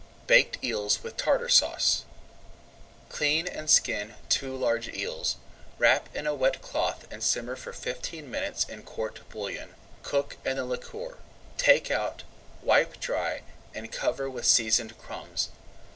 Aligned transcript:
BAKED 0.25 0.63
EELS 0.63 1.03
WITH 1.03 1.15
TARTAR 1.15 1.47
SAUCE 1.49 2.05
Clean 3.09 3.47
and 3.47 3.69
skin 3.69 4.15
two 4.29 4.55
large 4.57 4.87
eels. 4.95 5.35
Wrap 5.77 6.09
in 6.15 6.25
a 6.25 6.33
wet 6.33 6.59
cloth 6.59 7.05
and 7.11 7.21
simmer 7.21 7.55
for 7.55 7.71
fifteen 7.71 8.27
minutes 8.31 8.63
in 8.63 8.81
court 8.81 9.19
bouillon. 9.29 9.75
Cook 10.01 10.37
in 10.43 10.55
the 10.57 10.65
liquor. 10.65 11.19
Take 11.59 11.91
out, 11.91 12.23
wipe 12.63 12.99
dry, 12.99 13.43
and 13.75 13.91
cover 13.91 14.27
with 14.27 14.47
seasoned 14.47 14.97
crumbs. 14.97 15.49